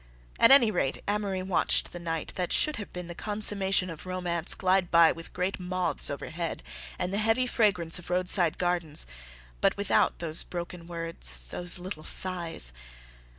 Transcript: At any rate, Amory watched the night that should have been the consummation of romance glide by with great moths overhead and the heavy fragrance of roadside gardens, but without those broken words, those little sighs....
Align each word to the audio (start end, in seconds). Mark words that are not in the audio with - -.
At 0.39 0.49
any 0.49 0.71
rate, 0.71 0.97
Amory 1.07 1.43
watched 1.43 1.91
the 1.91 1.99
night 1.99 2.33
that 2.35 2.51
should 2.51 2.77
have 2.77 2.91
been 2.91 3.05
the 3.07 3.13
consummation 3.13 3.87
of 3.91 4.07
romance 4.07 4.55
glide 4.55 4.89
by 4.89 5.11
with 5.11 5.31
great 5.31 5.59
moths 5.59 6.09
overhead 6.09 6.63
and 6.97 7.13
the 7.13 7.19
heavy 7.19 7.45
fragrance 7.45 7.99
of 7.99 8.09
roadside 8.09 8.57
gardens, 8.57 9.05
but 9.61 9.77
without 9.77 10.17
those 10.17 10.41
broken 10.41 10.87
words, 10.87 11.45
those 11.49 11.77
little 11.77 12.03
sighs.... 12.03 12.73